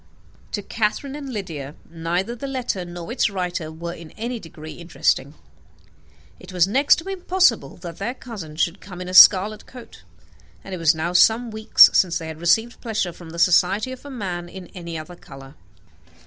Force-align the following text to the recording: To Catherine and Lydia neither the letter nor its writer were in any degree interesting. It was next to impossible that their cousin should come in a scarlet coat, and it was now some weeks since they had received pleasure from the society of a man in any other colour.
To 0.53 0.63
Catherine 0.63 1.15
and 1.15 1.31
Lydia 1.31 1.75
neither 1.87 2.35
the 2.35 2.47
letter 2.47 2.85
nor 2.85 3.11
its 3.11 3.29
writer 3.29 3.71
were 3.71 3.93
in 3.93 4.09
any 4.17 4.39
degree 4.39 4.71
interesting. 4.73 5.35
It 6.39 6.51
was 6.51 6.67
next 6.67 6.95
to 6.95 7.07
impossible 7.07 7.77
that 7.77 7.99
their 7.99 8.15
cousin 8.15 8.55
should 8.55 8.81
come 8.81 8.99
in 8.99 9.07
a 9.07 9.13
scarlet 9.13 9.67
coat, 9.67 10.01
and 10.63 10.73
it 10.73 10.79
was 10.79 10.95
now 10.95 11.13
some 11.13 11.51
weeks 11.51 11.87
since 11.93 12.17
they 12.17 12.25
had 12.25 12.41
received 12.41 12.81
pleasure 12.81 13.13
from 13.13 13.29
the 13.29 13.37
society 13.37 13.91
of 13.91 14.03
a 14.03 14.09
man 14.09 14.49
in 14.49 14.71
any 14.73 14.97
other 14.97 15.15
colour. 15.15 15.53